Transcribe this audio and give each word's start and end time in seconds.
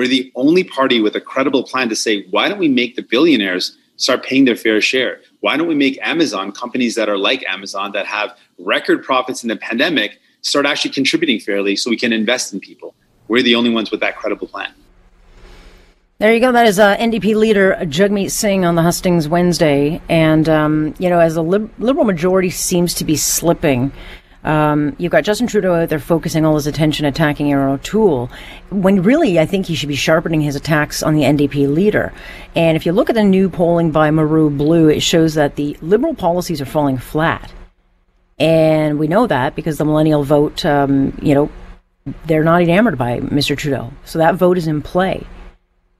we're 0.00 0.08
the 0.08 0.32
only 0.34 0.64
party 0.64 0.98
with 1.02 1.14
a 1.14 1.20
credible 1.20 1.62
plan 1.62 1.90
to 1.90 1.94
say, 1.94 2.22
why 2.30 2.48
don't 2.48 2.58
we 2.58 2.68
make 2.68 2.96
the 2.96 3.02
billionaires 3.02 3.76
start 3.96 4.24
paying 4.24 4.46
their 4.46 4.56
fair 4.56 4.80
share? 4.80 5.20
Why 5.40 5.58
don't 5.58 5.68
we 5.68 5.74
make 5.74 5.98
Amazon, 6.00 6.52
companies 6.52 6.94
that 6.94 7.10
are 7.10 7.18
like 7.18 7.44
Amazon 7.46 7.92
that 7.92 8.06
have 8.06 8.34
record 8.58 9.04
profits 9.04 9.42
in 9.42 9.50
the 9.50 9.56
pandemic, 9.56 10.18
start 10.40 10.64
actually 10.64 10.92
contributing 10.92 11.38
fairly 11.38 11.76
so 11.76 11.90
we 11.90 11.98
can 11.98 12.14
invest 12.14 12.54
in 12.54 12.60
people? 12.60 12.94
We're 13.28 13.42
the 13.42 13.54
only 13.54 13.68
ones 13.68 13.90
with 13.90 14.00
that 14.00 14.16
credible 14.16 14.48
plan. 14.48 14.72
There 16.16 16.32
you 16.32 16.40
go. 16.40 16.50
That 16.50 16.66
is 16.66 16.78
uh, 16.78 16.96
NDP 16.96 17.34
leader 17.34 17.76
Jagmeet 17.82 18.30
Singh 18.30 18.64
on 18.64 18.76
the 18.76 18.82
Hustings 18.82 19.28
Wednesday. 19.28 20.00
And, 20.08 20.48
um, 20.48 20.94
you 20.98 21.10
know, 21.10 21.18
as 21.18 21.36
a 21.36 21.42
lib- 21.42 21.72
liberal 21.78 22.06
majority 22.06 22.48
seems 22.48 22.94
to 22.94 23.04
be 23.04 23.16
slipping, 23.16 23.92
um, 24.44 24.96
you've 24.98 25.12
got 25.12 25.24
Justin 25.24 25.46
Trudeau 25.46 25.74
out 25.74 25.88
there 25.90 25.98
focusing 25.98 26.44
all 26.46 26.54
his 26.54 26.66
attention 26.66 27.04
attacking 27.04 27.50
Erin 27.50 27.74
O'Toole, 27.74 28.30
when 28.70 29.02
really 29.02 29.38
I 29.38 29.46
think 29.46 29.66
he 29.66 29.74
should 29.74 29.88
be 29.88 29.96
sharpening 29.96 30.40
his 30.40 30.56
attacks 30.56 31.02
on 31.02 31.14
the 31.14 31.22
NDP 31.22 31.72
leader. 31.72 32.12
And 32.54 32.76
if 32.76 32.86
you 32.86 32.92
look 32.92 33.10
at 33.10 33.16
the 33.16 33.24
new 33.24 33.50
polling 33.50 33.90
by 33.90 34.10
Maru 34.10 34.48
Blue, 34.48 34.88
it 34.88 35.00
shows 35.00 35.34
that 35.34 35.56
the 35.56 35.76
liberal 35.82 36.14
policies 36.14 36.60
are 36.60 36.66
falling 36.66 36.96
flat. 36.96 37.52
And 38.38 38.98
we 38.98 39.06
know 39.06 39.26
that 39.26 39.54
because 39.54 39.76
the 39.76 39.84
millennial 39.84 40.24
vote, 40.24 40.64
um, 40.64 41.16
you 41.20 41.34
know, 41.34 41.50
they're 42.24 42.44
not 42.44 42.62
enamored 42.62 42.96
by 42.96 43.20
Mr. 43.20 43.56
Trudeau. 43.56 43.92
So 44.06 44.18
that 44.18 44.36
vote 44.36 44.56
is 44.56 44.66
in 44.66 44.80
play. 44.80 45.26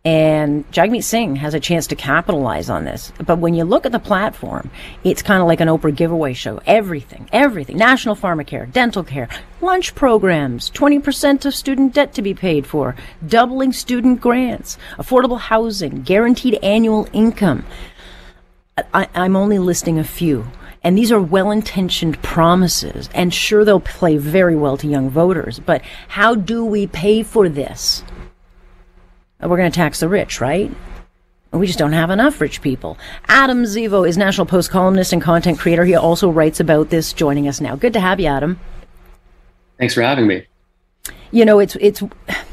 And 0.03 0.71
Jagmeet 0.73 1.05
Singh 1.05 1.37
has 1.37 1.53
a 1.53 1.61
chance 1.61 1.87
to 1.89 1.95
capitalize 1.95 2.71
on 2.71 2.87
this. 2.87 3.13
But 3.27 3.39
when 3.39 3.53
you 3.53 3.65
look 3.65 3.85
at 3.85 3.93
the 3.93 3.99
platform, 3.99 4.71
it's 5.05 5.21
kind 5.21 5.43
of 5.43 5.47
like 5.47 5.61
an 5.61 5.69
Oprah 5.69 5.95
giveaway 5.95 6.33
show. 6.33 6.63
Everything, 6.67 7.29
everything. 7.35 7.77
National 7.77 8.17
pharmacare, 8.17 8.71
dental 8.73 9.05
care, 9.05 9.29
lunch 9.61 9.95
programs, 9.95 10.71
20% 10.71 11.45
of 11.45 11.55
student 11.55 11.93
debt 11.93 12.15
to 12.15 12.23
be 12.23 12.33
paid 12.33 12.67
for, 12.67 12.97
doubling 13.27 13.75
student 13.75 14.23
grants, 14.23 14.79
affordable 14.97 15.39
housing, 15.39 16.01
guaranteed 16.01 16.55
annual 16.63 17.07
income. 17.13 17.67
I, 18.95 19.07
I'm 19.15 19.37
only 19.37 19.59
listing 19.59 19.99
a 19.99 20.05
few. 20.05 20.47
And 20.83 20.97
these 20.97 21.13
are 21.13 21.21
well 21.21 21.51
intentioned 21.51 22.23
promises. 22.23 23.11
And 23.13 23.35
sure, 23.35 23.67
they'll 23.67 23.81
play 23.81 24.17
very 24.17 24.57
well 24.57 24.79
to 24.79 24.87
young 24.87 25.11
voters. 25.11 25.59
But 25.59 25.83
how 26.09 26.35
do 26.35 26.65
we 26.65 26.87
pay 26.87 27.23
for 27.23 27.51
this? 27.51 28.03
Uh, 29.43 29.49
we're 29.49 29.57
going 29.57 29.71
to 29.71 29.77
tax 29.77 30.01
the 30.01 30.09
rich, 30.09 30.41
right? 30.41 30.71
We 31.53 31.67
just 31.67 31.79
don't 31.79 31.93
have 31.93 32.11
enough 32.11 32.41
rich 32.41 32.63
people. 32.63 32.97
Adam 33.27 33.65
Zivo 33.65 34.09
is 34.09 34.17
National 34.17 34.47
Post 34.47 34.71
columnist 34.71 35.13
and 35.13 35.21
content 35.21 35.59
creator. 35.59 35.85
He 35.85 35.97
also 35.97 36.31
writes 36.31 36.61
about 36.61 36.91
this, 36.91 37.13
joining 37.13 37.49
us 37.49 37.61
now. 37.61 37.75
Good 37.75 37.93
to 37.95 38.01
have 38.01 38.21
you, 38.21 38.27
Adam. 38.27 38.61
Thanks 39.79 39.95
for 39.95 40.03
having 40.03 40.27
me 40.27 40.47
you 41.33 41.45
know, 41.45 41.59
it's 41.59 41.77
it's 41.81 42.03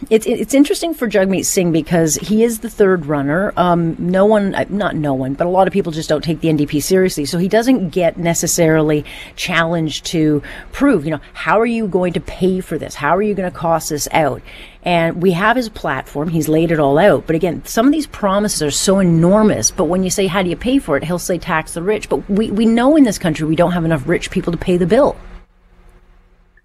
it's 0.09 0.26
it's 0.26 0.53
interesting 0.53 0.94
for 0.94 1.08
Jagmeet 1.08 1.45
Singh 1.45 1.72
because 1.72 2.16
he 2.16 2.44
is 2.44 2.59
the 2.59 2.70
third 2.70 3.06
runner. 3.06 3.52
Um, 3.58 3.95
no 4.00 4.26
one, 4.26 4.54
uh, 4.54 4.66
not 4.70 4.95
no 4.95 5.14
one, 5.14 5.34
but 5.34 5.48
a 5.48 5.50
lot 5.50 5.67
of 5.67 5.73
people 5.73 5.92
just 5.92 6.08
don't 6.08 6.23
take 6.23 6.39
the 6.42 6.50
NDP 6.50 6.81
seriously. 6.84 7.26
So 7.26 7.38
he 7.38 7.48
doesn't 7.48 7.89
get 7.89 8.17
necessarily 8.17 9.06
challenged 9.36 10.06
to 10.08 10.42
prove, 10.72 11.06
you 11.06 11.12
know, 11.12 11.22
how 11.34 11.59
are 11.59 11.66
you 11.66 11.88
going 11.88 12.14
to 12.14 12.22
pay 12.22 12.59
for 12.59 12.78
this? 12.78 12.95
How 12.95 13.16
are 13.16 13.22
you 13.22 13.34
going 13.34 13.52
to 13.52 13.58
cost 13.58 13.89
this 13.89 14.08
out? 14.12 14.42
And 14.84 15.22
we 15.22 15.31
have 15.31 15.58
his 15.58 15.67
platform. 15.67 16.30
He's 16.30 16.48
laid 16.48 16.72
it 16.72 16.80
all 16.80 16.98
out. 16.98 17.28
But 17.28 17.36
again, 17.36 17.66
some 17.66 17.86
of 17.86 17.92
these 17.92 18.08
promises 18.08 18.61
are 18.61 18.72
so 18.72 19.00
enormous. 19.00 19.72
But 19.72 19.86
when 19.86 20.04
you 20.04 20.09
say, 20.09 20.28
how 20.28 20.44
do 20.44 20.50
you 20.50 20.56
pay 20.56 20.80
for 20.80 20.95
it? 20.95 21.04
He'll 21.04 21.20
say 21.20 21.38
tax 21.38 21.73
the 21.73 21.84
rich. 21.84 22.08
But 22.08 22.30
we, 22.30 22.52
we 22.52 22.66
know 22.66 22.95
in 22.95 23.04
this 23.04 23.17
country 23.17 23.45
we 23.45 23.56
don't 23.56 23.73
have 23.73 23.84
enough 23.84 24.08
rich 24.08 24.32
people 24.32 24.54
to 24.54 24.58
pay 24.58 24.78
the 24.78 24.86
bill. 24.86 25.17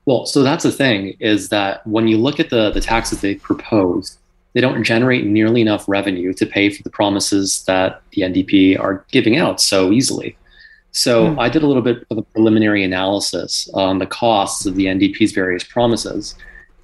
Well, 0.04 0.26
so 0.26 0.42
that's 0.42 0.64
the 0.64 0.72
thing 0.72 1.16
is 1.20 1.48
that 1.50 1.86
when 1.86 2.08
you 2.08 2.18
look 2.18 2.40
at 2.40 2.50
the, 2.50 2.70
the 2.70 2.80
taxes 2.80 3.20
they 3.20 3.36
propose, 3.36 4.18
they 4.52 4.60
don't 4.60 4.82
generate 4.82 5.24
nearly 5.24 5.60
enough 5.60 5.88
revenue 5.88 6.32
to 6.34 6.44
pay 6.44 6.70
for 6.70 6.82
the 6.82 6.90
promises 6.90 7.64
that 7.66 8.02
the 8.10 8.22
NDP 8.22 8.78
are 8.78 9.04
giving 9.10 9.36
out 9.36 9.60
so 9.60 9.92
easily. 9.92 10.36
So 10.90 11.28
mm. 11.28 11.38
I 11.38 11.48
did 11.48 11.62
a 11.62 11.66
little 11.66 11.82
bit 11.82 12.04
of 12.10 12.18
a 12.18 12.22
preliminary 12.22 12.84
analysis 12.84 13.68
on 13.74 13.98
the 13.98 14.06
costs 14.06 14.66
of 14.66 14.74
the 14.74 14.86
NDP's 14.86 15.32
various 15.32 15.64
promises 15.64 16.34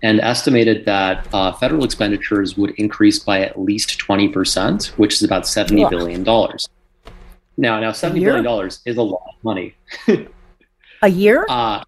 and 0.03 0.21
estimated 0.21 0.85
that 0.87 1.29
uh, 1.35 1.53
federal 1.53 1.85
expenditures 1.85 2.57
would 2.57 2.71
increase 2.79 3.19
by 3.19 3.41
at 3.41 3.61
least 3.61 3.99
20%, 3.99 4.87
which 4.91 5.15
is 5.15 5.23
about 5.23 5.47
seventy 5.47 5.85
Ugh. 5.85 5.91
billion 5.91 6.23
dollars. 6.23 6.69
Now, 7.57 7.81
now 7.81 7.93
seventy 7.93 8.25
billion 8.25 8.45
dollars 8.45 8.81
is 8.87 8.97
a 8.97 9.03
lot 9.03 9.23
of 9.29 9.45
money. 9.45 9.75
a 11.03 11.09
year? 11.09 11.45
Uh, 11.49 11.83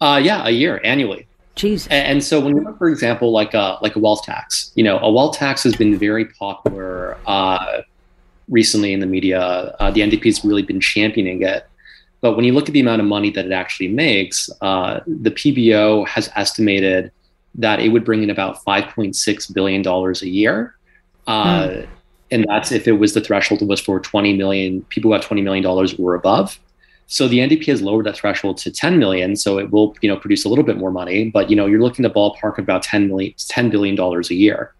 uh, 0.00 0.20
yeah, 0.22 0.46
a 0.46 0.50
year 0.50 0.80
annually. 0.84 1.26
Jeez. 1.56 1.88
And, 1.90 2.22
so 2.22 2.38
when 2.38 2.56
you 2.56 2.62
look, 2.62 2.78
for 2.78 2.88
example, 2.88 3.32
like 3.32 3.52
a 3.52 3.78
like 3.82 3.96
a 3.96 3.98
wealth 3.98 4.22
tax, 4.22 4.70
you 4.76 4.84
know, 4.84 4.98
a 5.00 5.10
wealth 5.10 5.36
tax 5.36 5.64
has 5.64 5.74
been 5.74 5.98
very 5.98 6.24
popular 6.24 7.18
uh, 7.26 7.82
recently 8.48 8.92
in 8.92 9.00
the 9.00 9.06
media. 9.06 9.40
Uh, 9.40 9.90
the 9.90 10.00
NDP 10.00 10.24
has 10.26 10.44
really 10.44 10.62
been 10.62 10.80
championing 10.80 11.42
it. 11.42 11.66
But 12.20 12.36
when 12.36 12.44
you 12.44 12.52
look 12.52 12.68
at 12.68 12.74
the 12.74 12.80
amount 12.80 13.00
of 13.00 13.08
money 13.08 13.30
that 13.30 13.44
it 13.44 13.52
actually 13.52 13.88
makes, 13.88 14.48
uh, 14.60 15.00
the 15.06 15.30
PBO 15.30 16.06
has 16.06 16.30
estimated 16.36 17.10
that 17.56 17.80
it 17.80 17.88
would 17.88 18.04
bring 18.04 18.22
in 18.22 18.30
about 18.30 18.64
$5.6 18.64 19.54
billion 19.54 19.86
a 19.86 20.26
year. 20.26 20.74
Mm. 21.26 21.88
And 22.30 22.46
that's 22.48 22.72
if 22.72 22.86
it 22.86 22.92
was 22.92 23.14
the 23.14 23.20
threshold 23.20 23.66
was 23.66 23.80
for 23.80 24.00
20 24.00 24.36
million 24.36 24.82
people 24.84 25.10
who 25.10 25.12
have 25.14 25.24
$20 25.24 25.42
million 25.42 25.64
or 25.66 26.14
above. 26.14 26.58
So 27.10 27.26
the 27.26 27.38
NDP 27.38 27.64
has 27.68 27.80
lowered 27.80 28.04
that 28.04 28.16
threshold 28.16 28.58
to 28.58 28.70
10 28.70 28.98
million, 28.98 29.34
so 29.34 29.58
it 29.58 29.70
will, 29.70 29.96
you 30.02 30.10
know, 30.10 30.16
produce 30.18 30.44
a 30.44 30.48
little 30.50 30.64
bit 30.64 30.76
more 30.76 30.90
money. 30.90 31.30
But 31.30 31.48
you 31.48 31.56
know, 31.56 31.64
you're 31.64 31.80
looking 31.80 32.04
at 32.04 32.12
ballpark 32.14 32.58
about 32.58 32.82
10 32.82 33.08
million, 33.08 33.32
10 33.38 33.70
billion 33.70 33.96
dollars 33.96 34.30
a 34.30 34.34
year. 34.34 34.74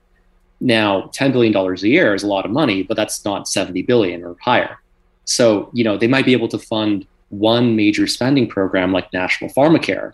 Now, 0.60 1.08
10 1.14 1.32
billion 1.32 1.54
dollars 1.54 1.82
a 1.82 1.88
year 1.88 2.14
is 2.14 2.22
a 2.22 2.26
lot 2.26 2.44
of 2.44 2.50
money, 2.50 2.82
but 2.82 2.98
that's 2.98 3.24
not 3.24 3.48
70 3.48 3.82
billion 3.82 4.22
or 4.22 4.36
higher. 4.42 4.78
So 5.24 5.70
you 5.72 5.82
know, 5.82 5.96
they 5.96 6.06
might 6.06 6.26
be 6.26 6.34
able 6.34 6.48
to 6.48 6.58
fund 6.58 7.06
one 7.30 7.76
major 7.76 8.06
spending 8.06 8.46
program 8.46 8.92
like 8.92 9.10
national 9.12 9.50
pharmacare, 9.50 10.12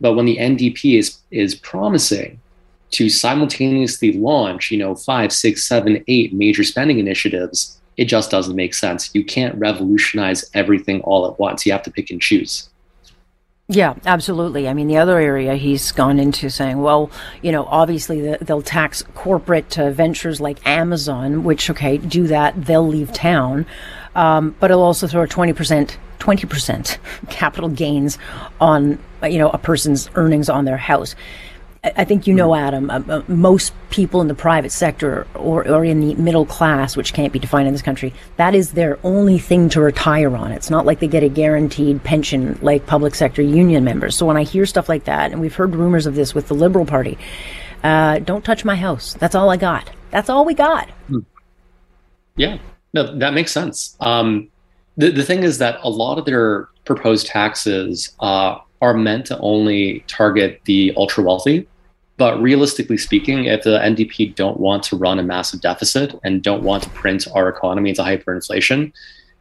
but 0.00 0.14
when 0.14 0.26
the 0.26 0.36
NDP 0.36 0.98
is 0.98 1.18
is 1.30 1.54
promising 1.54 2.40
to 2.90 3.08
simultaneously 3.08 4.12
launch, 4.12 4.70
you 4.70 4.76
know, 4.76 4.94
five, 4.94 5.32
six, 5.32 5.64
seven, 5.64 6.04
eight 6.08 6.34
major 6.34 6.62
spending 6.62 6.98
initiatives 6.98 7.80
it 7.96 8.06
just 8.06 8.30
doesn't 8.30 8.56
make 8.56 8.74
sense. 8.74 9.14
You 9.14 9.24
can't 9.24 9.54
revolutionize 9.56 10.50
everything 10.54 11.00
all 11.02 11.26
at 11.30 11.38
once. 11.38 11.64
You 11.64 11.72
have 11.72 11.82
to 11.84 11.90
pick 11.90 12.10
and 12.10 12.20
choose. 12.20 12.68
Yeah, 13.66 13.94
absolutely. 14.04 14.68
I 14.68 14.74
mean, 14.74 14.88
the 14.88 14.98
other 14.98 15.18
area 15.18 15.54
he's 15.54 15.90
gone 15.90 16.20
into 16.20 16.50
saying, 16.50 16.82
well, 16.82 17.10
you 17.40 17.50
know, 17.50 17.64
obviously 17.64 18.36
they'll 18.36 18.60
tax 18.60 19.02
corporate 19.14 19.78
uh, 19.78 19.90
ventures 19.90 20.38
like 20.38 20.64
Amazon, 20.66 21.44
which, 21.44 21.70
okay, 21.70 21.96
do 21.96 22.26
that, 22.26 22.66
they'll 22.66 22.86
leave 22.86 23.10
town. 23.14 23.64
Um, 24.14 24.54
but 24.60 24.70
it'll 24.70 24.82
also 24.82 25.06
throw 25.06 25.22
a 25.22 25.26
20%, 25.26 25.96
20% 26.18 26.98
capital 27.30 27.70
gains 27.70 28.18
on, 28.60 28.98
you 29.22 29.38
know, 29.38 29.48
a 29.48 29.58
person's 29.58 30.10
earnings 30.14 30.50
on 30.50 30.66
their 30.66 30.76
house. 30.76 31.14
I 31.84 32.04
think 32.04 32.26
you 32.26 32.32
know, 32.32 32.50
mm-hmm. 32.50 32.66
Adam, 32.66 32.90
uh, 32.90 33.02
uh, 33.08 33.22
most 33.28 33.74
people 33.90 34.22
in 34.22 34.28
the 34.28 34.34
private 34.34 34.72
sector 34.72 35.26
or, 35.34 35.68
or 35.68 35.84
in 35.84 36.00
the 36.00 36.14
middle 36.14 36.46
class, 36.46 36.96
which 36.96 37.12
can't 37.12 37.30
be 37.30 37.38
defined 37.38 37.68
in 37.68 37.74
this 37.74 37.82
country, 37.82 38.14
that 38.36 38.54
is 38.54 38.72
their 38.72 38.98
only 39.04 39.38
thing 39.38 39.68
to 39.68 39.82
retire 39.82 40.34
on. 40.34 40.50
It's 40.50 40.70
not 40.70 40.86
like 40.86 41.00
they 41.00 41.08
get 41.08 41.22
a 41.22 41.28
guaranteed 41.28 42.02
pension 42.02 42.58
like 42.62 42.86
public 42.86 43.14
sector 43.14 43.42
union 43.42 43.84
members. 43.84 44.16
So 44.16 44.24
when 44.24 44.38
I 44.38 44.44
hear 44.44 44.64
stuff 44.64 44.88
like 44.88 45.04
that, 45.04 45.30
and 45.30 45.42
we've 45.42 45.54
heard 45.54 45.74
rumors 45.74 46.06
of 46.06 46.14
this 46.14 46.34
with 46.34 46.48
the 46.48 46.54
Liberal 46.54 46.86
Party, 46.86 47.18
uh, 47.82 48.18
don't 48.20 48.44
touch 48.44 48.64
my 48.64 48.76
house. 48.76 49.12
That's 49.14 49.34
all 49.34 49.50
I 49.50 49.58
got. 49.58 49.90
That's 50.10 50.30
all 50.30 50.46
we 50.46 50.54
got. 50.54 50.88
Hmm. 51.08 51.18
Yeah, 52.36 52.58
no, 52.94 53.14
that 53.18 53.34
makes 53.34 53.52
sense. 53.52 53.94
Um, 54.00 54.48
the, 54.96 55.10
the 55.10 55.22
thing 55.22 55.42
is 55.42 55.58
that 55.58 55.80
a 55.82 55.90
lot 55.90 56.18
of 56.18 56.24
their 56.24 56.68
proposed 56.86 57.26
taxes 57.26 58.14
uh, 58.20 58.58
are 58.80 58.94
meant 58.94 59.26
to 59.26 59.38
only 59.40 60.02
target 60.06 60.62
the 60.64 60.94
ultra 60.96 61.22
wealthy 61.22 61.68
but 62.16 62.40
realistically 62.40 62.96
speaking, 62.96 63.46
if 63.46 63.64
the 63.64 63.78
NDP 63.78 64.34
don't 64.34 64.60
want 64.60 64.82
to 64.84 64.96
run 64.96 65.18
a 65.18 65.22
massive 65.22 65.60
deficit 65.60 66.14
and 66.22 66.42
don't 66.42 66.62
want 66.62 66.84
to 66.84 66.90
print 66.90 67.26
our 67.34 67.48
economy 67.48 67.90
into 67.90 68.02
hyperinflation, 68.02 68.92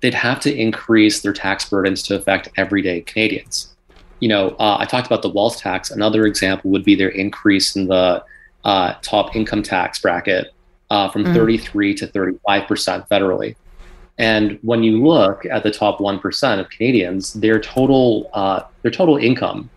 they'd 0.01 0.13
have 0.13 0.39
to 0.41 0.55
increase 0.55 1.21
their 1.21 1.33
tax 1.33 1.69
burdens 1.69 2.01
to 2.03 2.15
affect 2.15 2.49
everyday 2.57 3.01
Canadians. 3.01 3.73
You 4.19 4.29
know, 4.29 4.49
uh, 4.59 4.77
I 4.79 4.85
talked 4.85 5.05
about 5.05 5.21
the 5.21 5.29
wealth 5.29 5.59
tax. 5.59 5.91
Another 5.91 6.25
example 6.25 6.71
would 6.71 6.83
be 6.83 6.95
their 6.95 7.09
increase 7.09 7.75
in 7.75 7.87
the 7.87 8.23
uh, 8.63 8.93
top 9.01 9.35
income 9.35 9.61
tax 9.61 9.99
bracket 9.99 10.53
uh, 10.89 11.09
from 11.09 11.25
mm. 11.25 11.33
33 11.33 11.93
to 11.95 12.07
35 12.07 12.67
percent 12.67 13.09
federally. 13.09 13.55
And 14.17 14.59
when 14.61 14.83
you 14.83 15.03
look 15.03 15.45
at 15.45 15.63
the 15.63 15.71
top 15.71 15.99
one 15.99 16.19
percent 16.19 16.61
of 16.61 16.69
Canadians, 16.69 17.33
their 17.33 17.59
total 17.59 18.29
uh, 18.33 18.61
their 18.81 18.91
total 18.91 19.17
income 19.17 19.69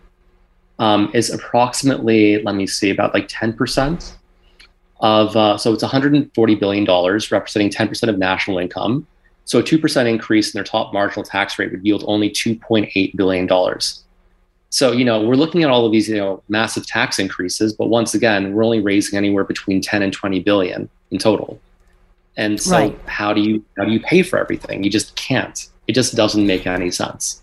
um, 0.79 1.11
is 1.13 1.29
approximately, 1.29 2.41
let 2.43 2.55
me 2.55 2.67
see, 2.67 2.89
about 2.89 3.13
like 3.13 3.27
10% 3.27 4.13
of, 4.99 5.35
uh, 5.35 5.57
so 5.57 5.73
it's 5.73 5.83
$140 5.83 6.59
billion, 6.59 6.85
representing 6.85 7.69
10% 7.69 8.09
of 8.09 8.17
national 8.17 8.57
income. 8.57 9.07
So 9.45 9.59
a 9.59 9.63
2% 9.63 10.09
increase 10.09 10.53
in 10.53 10.57
their 10.57 10.63
top 10.63 10.93
marginal 10.93 11.23
tax 11.23 11.57
rate 11.57 11.71
would 11.71 11.85
yield 11.85 12.03
only 12.05 12.29
$2.8 12.29 13.15
billion. 13.15 13.79
So, 14.69 14.91
you 14.91 15.05
know, 15.05 15.25
we're 15.25 15.35
looking 15.35 15.63
at 15.63 15.69
all 15.69 15.85
of 15.85 15.91
these, 15.91 16.09
you 16.09 16.17
know, 16.17 16.43
massive 16.49 16.85
tax 16.85 17.19
increases, 17.19 17.73
but 17.73 17.87
once 17.87 18.13
again, 18.13 18.53
we're 18.53 18.65
only 18.65 18.81
raising 18.81 19.17
anywhere 19.17 19.45
between 19.45 19.81
10 19.81 20.01
and 20.01 20.11
20 20.11 20.41
billion 20.41 20.89
in 21.11 21.17
total. 21.17 21.59
And 22.35 22.61
so 22.61 22.77
right. 22.77 22.99
how 23.07 23.33
do 23.33 23.41
you 23.41 23.65
how 23.77 23.85
do 23.85 23.91
you 23.91 23.99
pay 23.99 24.21
for 24.21 24.37
everything? 24.37 24.83
You 24.83 24.91
just 24.91 25.15
can't. 25.15 25.67
It 25.87 25.93
just 25.93 26.15
doesn't 26.15 26.45
make 26.45 26.67
any 26.67 26.91
sense. 26.91 27.41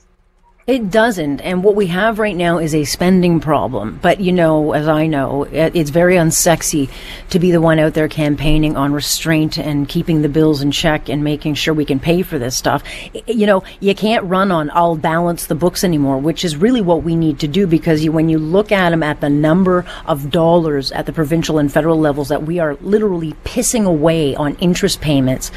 It 0.66 0.90
doesn't. 0.90 1.43
And 1.43 1.62
what 1.62 1.75
we 1.75 1.88
have 1.88 2.19
right 2.19 2.34
now 2.34 2.56
is 2.56 2.75
a 2.75 2.84
spending 2.84 3.38
problem. 3.38 3.99
But, 4.00 4.20
you 4.20 4.32
know, 4.32 4.72
as 4.72 4.88
I 4.88 5.06
know, 5.06 5.43
it's 5.43 5.90
very 5.90 6.14
unsexy 6.14 6.88
to 7.28 7.38
be 7.38 7.50
the 7.50 7.61
one 7.61 7.78
out 7.78 7.93
there 7.93 8.08
campaigning 8.08 8.75
on 8.75 8.94
restraint 8.94 9.58
and 9.58 9.87
keeping 9.87 10.22
the 10.22 10.28
bills 10.31 10.62
in 10.62 10.70
check 10.70 11.11
and 11.11 11.22
making 11.22 11.56
sure 11.56 11.75
we 11.75 11.84
can 11.84 12.00
pay 12.00 12.22
for 12.22 12.38
this 12.38 12.56
stuff. 12.56 12.82
You 13.26 13.46
know, 13.46 13.62
you 13.81 13.94
can't 13.94 14.25
run 14.25 14.50
on, 14.50 14.70
I'll 14.72 14.96
balance 14.96 15.49
the 15.49 15.55
books 15.55 15.84
anymore, 15.84 16.16
which 16.16 16.46
is 16.46 16.56
really 16.56 16.81
what 16.81 17.02
we 17.02 17.14
need 17.14 17.40
to 17.40 17.49
do 17.49 17.66
because 17.66 18.02
you, 18.02 18.11
when 18.11 18.31
you 18.31 18.38
look 18.38 18.72
at 18.72 18.88
them 18.88 19.02
at 19.02 19.20
the 19.20 19.28
number 19.28 19.84
of 20.06 20.31
dollars 20.31 20.93
at 20.93 21.05
the 21.05 21.12
provincial 21.12 21.58
and 21.58 21.70
federal 21.70 22.00
levels 22.00 22.28
that 22.28 22.44
we 22.44 22.58
are 22.58 22.76
literally 22.76 23.34
pissing 23.44 23.84
away 23.84 24.34
on 24.34 24.55
interest 24.56 25.02
payments, 25.02 25.50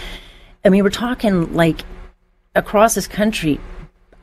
I 0.65 0.69
mean, 0.69 0.83
we're 0.83 0.89
talking 0.89 1.53
like 1.53 1.85
across 2.55 2.93
this 2.95 3.07
country, 3.07 3.57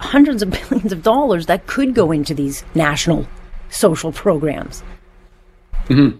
hundreds 0.05 0.43
of 0.43 0.51
billions 0.69 0.93
of 0.93 1.03
dollars 1.03 1.47
that 1.47 1.67
could 1.67 1.95
go 1.95 2.13
into 2.13 2.35
these 2.35 2.65
national 2.75 3.27
social 3.71 4.13
programs. 4.13 4.83
Mm-hmm. 5.87 6.19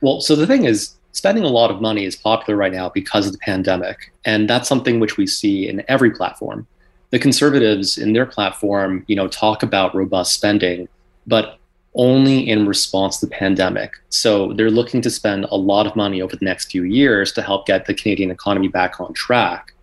Well, 0.00 0.20
so 0.20 0.36
the 0.36 0.46
thing 0.46 0.64
is, 0.64 0.94
spending 1.12 1.44
a 1.44 1.48
lot 1.48 1.70
of 1.70 1.80
money 1.80 2.04
is 2.04 2.16
popular 2.16 2.56
right 2.56 2.72
now 2.72 2.88
because 2.88 3.26
of 3.26 3.32
the 3.32 3.38
pandemic. 3.38 4.12
And 4.24 4.50
that's 4.50 4.68
something 4.68 5.00
which 5.00 5.16
we 5.16 5.26
see 5.26 5.68
in 5.68 5.84
every 5.88 6.10
platform. 6.10 6.66
The 7.10 7.18
conservatives 7.18 7.96
in 7.96 8.12
their 8.12 8.26
platform, 8.26 9.04
you 9.06 9.14
know, 9.14 9.28
talk 9.28 9.62
about 9.62 9.94
robust 9.94 10.34
spending, 10.34 10.88
but 11.26 11.58
only 11.94 12.48
in 12.48 12.66
response 12.66 13.20
to 13.20 13.26
the 13.26 13.30
pandemic. 13.30 13.92
So 14.08 14.52
they're 14.54 14.70
looking 14.70 15.00
to 15.02 15.10
spend 15.10 15.44
a 15.50 15.56
lot 15.56 15.86
of 15.86 15.94
money 15.94 16.20
over 16.20 16.34
the 16.34 16.44
next 16.44 16.72
few 16.72 16.82
years 16.82 17.30
to 17.32 17.42
help 17.42 17.66
get 17.66 17.86
the 17.86 17.94
Canadian 17.94 18.32
economy 18.32 18.66
back 18.66 19.00
on 19.00 19.12
track 19.12 19.73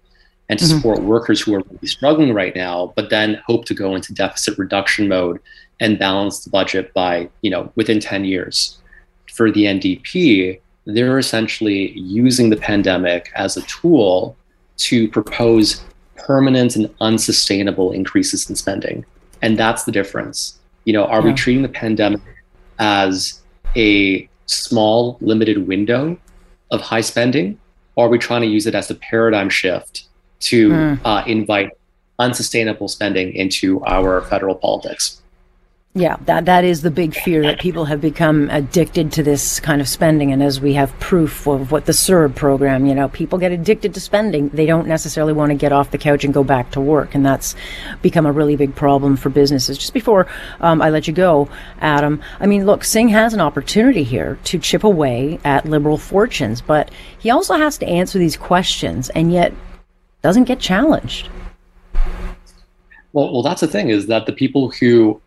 and 0.51 0.59
to 0.59 0.65
mm-hmm. 0.65 0.75
support 0.75 1.01
workers 1.01 1.39
who 1.39 1.55
are 1.55 1.63
really 1.71 1.87
struggling 1.87 2.33
right 2.33 2.53
now, 2.55 2.91
but 2.97 3.09
then 3.09 3.41
hope 3.47 3.63
to 3.63 3.73
go 3.73 3.95
into 3.95 4.13
deficit 4.13 4.57
reduction 4.57 5.07
mode 5.07 5.39
and 5.79 5.97
balance 5.97 6.43
the 6.43 6.49
budget 6.49 6.93
by, 6.93 7.29
you 7.41 7.49
know, 7.49 7.71
within 7.75 8.01
10 8.01 8.25
years. 8.25 8.77
For 9.33 9.49
the 9.49 9.63
NDP, 9.63 10.59
they're 10.85 11.17
essentially 11.17 11.91
using 11.91 12.49
the 12.49 12.57
pandemic 12.57 13.31
as 13.33 13.55
a 13.55 13.61
tool 13.61 14.35
to 14.77 15.07
propose 15.07 15.85
permanent 16.15 16.75
and 16.75 16.93
unsustainable 16.99 17.93
increases 17.93 18.49
in 18.49 18.57
spending. 18.57 19.05
And 19.41 19.57
that's 19.57 19.85
the 19.85 19.91
difference. 19.93 20.59
You 20.83 20.91
know, 20.91 21.05
are 21.05 21.21
yeah. 21.21 21.27
we 21.27 21.33
treating 21.33 21.63
the 21.63 21.69
pandemic 21.69 22.21
as 22.77 23.41
a 23.77 24.27
small, 24.47 25.17
limited 25.21 25.65
window 25.65 26.19
of 26.71 26.81
high 26.81 27.01
spending? 27.01 27.57
Or 27.95 28.07
are 28.07 28.09
we 28.09 28.17
trying 28.17 28.41
to 28.41 28.47
use 28.47 28.67
it 28.67 28.75
as 28.75 28.91
a 28.91 28.95
paradigm 28.95 29.49
shift 29.49 30.07
to 30.41 30.69
mm. 30.69 30.99
uh, 31.05 31.23
invite 31.25 31.71
unsustainable 32.19 32.87
spending 32.87 33.33
into 33.33 33.83
our 33.85 34.21
federal 34.21 34.55
politics. 34.55 35.21
Yeah, 35.93 36.15
that 36.21 36.45
that 36.45 36.63
is 36.63 36.83
the 36.83 36.91
big 36.91 37.13
fear 37.13 37.41
that 37.41 37.59
people 37.59 37.83
have 37.83 37.99
become 37.99 38.49
addicted 38.49 39.11
to 39.11 39.23
this 39.23 39.59
kind 39.59 39.81
of 39.81 39.89
spending, 39.89 40.31
and 40.31 40.41
as 40.41 40.61
we 40.61 40.75
have 40.75 40.97
proof 41.01 41.45
of 41.47 41.73
what 41.73 41.85
the 41.85 41.91
CERB 41.91 42.33
program, 42.33 42.85
you 42.85 42.95
know, 42.95 43.09
people 43.09 43.37
get 43.37 43.51
addicted 43.51 43.93
to 43.95 43.99
spending. 43.99 44.47
They 44.49 44.65
don't 44.65 44.87
necessarily 44.87 45.33
want 45.33 45.49
to 45.49 45.55
get 45.57 45.73
off 45.73 45.91
the 45.91 45.97
couch 45.97 46.23
and 46.23 46.33
go 46.33 46.45
back 46.45 46.71
to 46.71 46.79
work, 46.79 47.13
and 47.13 47.25
that's 47.25 47.55
become 48.01 48.25
a 48.25 48.31
really 48.31 48.55
big 48.55 48.73
problem 48.73 49.17
for 49.17 49.29
businesses. 49.29 49.77
Just 49.77 49.93
before 49.93 50.27
um, 50.61 50.81
I 50.81 50.91
let 50.91 51.09
you 51.09 51.13
go, 51.13 51.49
Adam, 51.81 52.21
I 52.39 52.45
mean, 52.45 52.65
look, 52.65 52.85
Singh 52.85 53.09
has 53.09 53.33
an 53.33 53.41
opportunity 53.41 54.03
here 54.03 54.39
to 54.45 54.59
chip 54.59 54.85
away 54.85 55.41
at 55.43 55.65
liberal 55.65 55.97
fortunes, 55.97 56.61
but 56.61 56.89
he 57.19 57.29
also 57.29 57.55
has 57.55 57.77
to 57.79 57.85
answer 57.85 58.17
these 58.17 58.37
questions, 58.37 59.09
and 59.09 59.33
yet 59.33 59.51
doesn't 60.21 60.45
get 60.45 60.59
challenged. 60.59 61.29
Well, 63.13 63.31
well, 63.33 63.41
that's 63.41 63.61
the 63.61 63.67
thing 63.67 63.89
is 63.89 64.07
that 64.07 64.25
the 64.25 64.33
people 64.33 64.71
who 64.71 65.21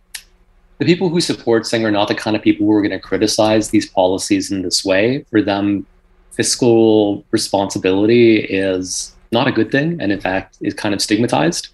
the 0.79 0.85
people 0.85 1.09
who 1.09 1.21
support 1.21 1.67
Singh 1.67 1.85
are 1.85 1.91
not 1.91 2.09
the 2.09 2.15
kind 2.15 2.35
of 2.35 2.43
people 2.43 2.67
who 2.67 2.73
are 2.73 2.83
going 2.83 2.91
to 2.91 2.99
criticize 2.99 3.71
these 3.71 3.89
policies 3.89 4.51
in 4.51 4.63
this 4.63 4.85
way. 4.85 5.25
For 5.31 5.41
them, 5.41 5.87
fiscal 6.33 7.25
responsibility 7.31 8.39
is 8.39 9.15
not 9.31 9.47
a 9.47 9.53
good 9.53 9.71
thing, 9.71 10.01
and 10.01 10.11
in 10.11 10.21
fact, 10.21 10.59
is 10.61 10.75
kind 10.75 10.95
of 10.95 11.01
stigmatized. 11.01 11.69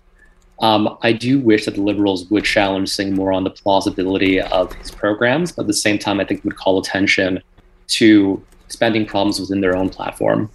Um, 0.61 0.99
I 1.01 1.13
do 1.13 1.39
wish 1.39 1.65
that 1.65 1.75
the 1.75 1.81
Liberals 1.81 2.29
would 2.31 2.45
challenge 2.45 2.91
Singh 2.91 3.15
more 3.15 3.33
on 3.33 3.45
the 3.45 3.51
plausibility 3.51 4.41
of 4.41 4.73
his 4.75 4.91
programs, 4.91 5.53
but 5.53 5.63
at 5.63 5.69
the 5.69 5.75
same 5.75 5.99
time, 5.99 6.21
I 6.21 6.25
think 6.25 6.45
would 6.45 6.57
call 6.57 6.79
attention 6.79 7.43
to 7.89 8.45
spending 8.69 9.07
problems 9.07 9.41
within 9.41 9.63
their 9.63 9.75
own 9.75 9.89
platform. 9.89 10.51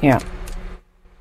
Yeah. 0.00 0.20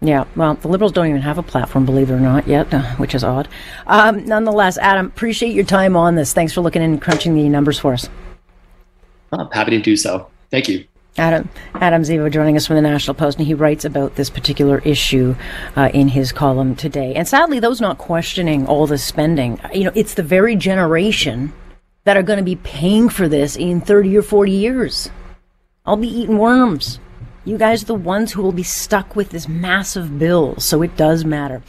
Yeah, 0.03 0.25
well, 0.35 0.55
the 0.55 0.67
Liberals 0.67 0.91
don't 0.91 1.07
even 1.07 1.21
have 1.21 1.38
a 1.38 1.44
platform, 1.44 1.85
believe 1.85 2.11
it 2.11 2.13
or 2.13 2.19
not, 2.19 2.45
yet, 2.45 2.73
uh, 2.73 2.81
which 2.95 3.15
is 3.15 3.23
odd. 3.23 3.47
Um, 3.88 4.25
nonetheless, 4.25 4.77
Adam, 4.77 5.05
appreciate 5.05 5.55
your 5.55 5.63
time 5.63 5.95
on 5.95 6.15
this. 6.15 6.33
Thanks 6.33 6.51
for 6.51 6.59
looking 6.59 6.81
in 6.81 6.91
and 6.91 7.01
crunching 7.01 7.35
the 7.35 7.47
numbers 7.47 7.79
for 7.79 7.94
us. 7.94 8.09
I'm 9.31 9.50
happy 9.51 9.71
to 9.71 9.81
do 9.81 9.95
so. 9.95 10.27
Thank 10.51 10.67
you. 10.67 10.85
Adam 11.17 11.47
Adam 11.75 12.01
Zivo 12.01 12.29
joining 12.31 12.57
us 12.57 12.67
from 12.67 12.75
the 12.75 12.81
National 12.81 13.13
Post, 13.13 13.38
and 13.38 13.47
he 13.47 13.53
writes 13.53 13.85
about 13.85 14.15
this 14.15 14.29
particular 14.29 14.79
issue 14.79 15.35
uh, 15.77 15.89
in 15.94 16.09
his 16.09 16.31
column 16.31 16.75
today. 16.75 17.13
And 17.13 17.27
sadly, 17.27 17.59
those 17.59 17.79
not 17.79 17.97
questioning 17.97 18.65
all 18.65 18.88
the 18.88 18.97
spending, 18.97 19.59
you 19.73 19.85
know, 19.85 19.91
it's 19.95 20.15
the 20.15 20.23
very 20.23 20.56
generation 20.56 21.53
that 22.03 22.17
are 22.17 22.23
going 22.23 22.39
to 22.39 22.44
be 22.44 22.56
paying 22.57 23.09
for 23.09 23.29
this 23.29 23.56
in 23.56 23.79
30 23.79 24.17
or 24.17 24.21
40 24.21 24.51
years. 24.51 25.09
I'll 25.85 25.97
be 25.97 26.07
eating 26.07 26.38
worms. 26.38 26.99
You 27.45 27.57
guys 27.57 27.84
are 27.84 27.88
the 27.88 27.95
ones 27.95 28.31
who 28.31 28.42
will 28.42 28.51
be 28.54 28.63
stuck 28.63 29.16
with 29.16 29.31
this 29.31 29.50
massive 29.50 30.19
bill, 30.19 30.56
so 30.60 30.81
it 30.81 30.95
does 30.95 31.25
matter. 31.25 31.63